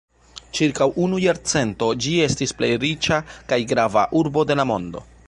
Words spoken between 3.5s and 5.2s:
kaj grava urbo de la mondo.